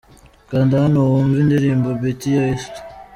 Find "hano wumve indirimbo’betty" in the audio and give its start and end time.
0.83-2.29